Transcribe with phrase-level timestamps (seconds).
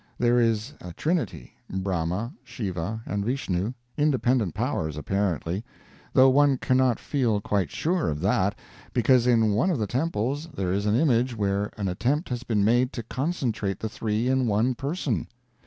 [0.17, 5.63] There is a trinity Brahma, Shiva, and Vishnu independent powers, apparently,
[6.11, 8.57] though one cannot feel quite sure of that,
[8.93, 12.65] because in one of the temples there is an image where an attempt has been
[12.65, 15.27] made to concentrate the three in one person.